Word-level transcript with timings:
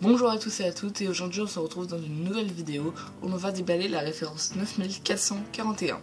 Bonjour 0.00 0.30
à 0.30 0.38
tous 0.38 0.60
et 0.60 0.64
à 0.64 0.72
toutes 0.72 1.00
et 1.00 1.08
aujourd'hui 1.08 1.40
on 1.40 1.48
se 1.48 1.58
retrouve 1.58 1.88
dans 1.88 1.98
une 1.98 2.22
nouvelle 2.22 2.52
vidéo 2.52 2.94
où 3.20 3.26
on 3.26 3.36
va 3.36 3.50
déballer 3.50 3.88
la 3.88 3.98
référence 3.98 4.54
9441. 4.54 5.98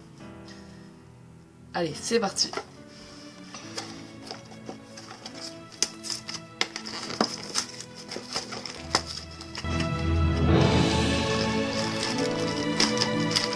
Allez, 1.72 1.92
c'est 1.94 2.20
parti 2.20 2.50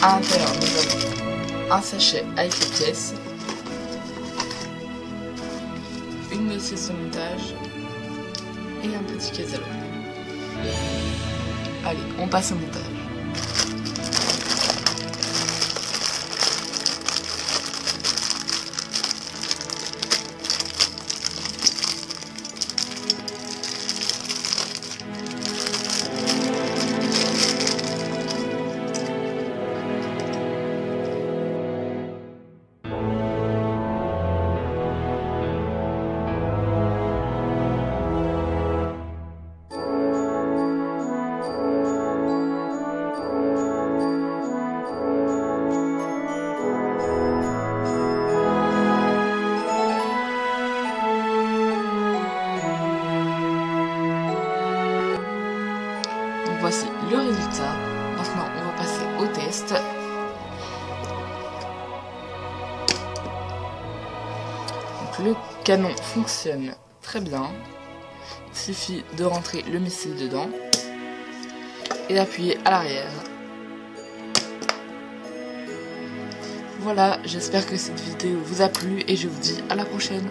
À 0.01 0.17
l'intérieur, 0.17 0.53
nous 0.57 0.79
avons 0.79 1.73
un 1.75 1.83
sachet 1.83 2.25
avec 2.39 2.59
les 2.61 2.67
pièces, 2.67 3.13
une 6.33 6.49
de 6.49 6.93
montage 6.95 7.55
et 8.83 8.97
un 8.97 9.03
petit 9.03 9.33
catalogue. 9.33 9.90
Allez, 11.87 11.99
on 12.19 12.27
passe 12.27 12.53
au 12.53 12.57
montage. 12.57 13.00
Voici 56.61 56.87
le 57.11 57.17
résultat. 57.17 57.75
Maintenant, 58.17 58.47
on 58.57 58.65
va 58.65 58.73
passer 58.77 59.05
au 59.19 59.27
test. 59.27 59.75
Le 65.23 65.35
canon 65.65 65.95
fonctionne 66.03 66.73
très 67.03 67.21
bien. 67.21 67.51
Il 68.53 68.59
suffit 68.59 69.05
de 69.19 69.25
rentrer 69.25 69.63
le 69.71 69.79
missile 69.79 70.17
dedans 70.17 70.49
et 72.09 72.15
d'appuyer 72.15 72.59
à 72.65 72.71
l'arrière. 72.71 73.13
Voilà, 76.79 77.19
j'espère 77.25 77.67
que 77.67 77.77
cette 77.77 78.01
vidéo 78.01 78.39
vous 78.43 78.63
a 78.63 78.69
plu 78.69 79.03
et 79.07 79.17
je 79.17 79.29
vous 79.29 79.41
dis 79.41 79.63
à 79.69 79.75
la 79.75 79.85
prochaine. 79.85 80.31